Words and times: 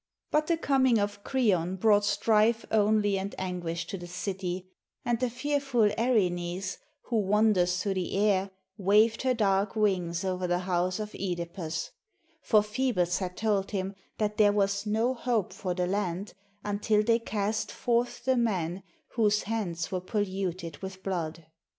But 0.31 0.47
the 0.47 0.57
coming 0.57 0.97
of 0.97 1.23
Kreon 1.23 1.79
brought 1.79 2.03
strife 2.03 2.65
only 2.71 3.19
and 3.19 3.35
an 3.37 3.61
guish 3.61 3.85
to 3.89 3.99
the 3.99 4.07
city, 4.07 4.67
and 5.05 5.19
the 5.19 5.29
fearful 5.29 5.89
Erinys 5.95 6.77
who 7.03 7.17
wanders 7.19 7.77
through 7.83 7.93
the 7.93 8.17
air 8.17 8.49
waved 8.79 9.21
her 9.21 9.35
dark 9.35 9.75
wings 9.75 10.25
over 10.25 10.47
the 10.47 10.57
house 10.65 10.99
of 10.99 11.11
(Edipus; 11.13 11.91
for 12.41 12.63
Phoebus 12.63 13.19
had 13.19 13.37
told 13.37 13.69
him 13.69 13.93
that 14.17 14.37
there 14.37 14.51
was 14.51 14.87
no 14.87 15.13
hope 15.13 15.53
for 15.53 15.75
the 15.75 15.85
land 15.85 16.33
until 16.65 17.03
they 17.03 17.19
cast 17.19 17.71
forth 17.71 18.25
the 18.25 18.37
man 18.37 18.81
whose 19.09 19.43
hands 19.43 19.91
were 19.91 20.01
polluted 20.01 20.77
with 20.77 21.03
blood. 21.03 21.45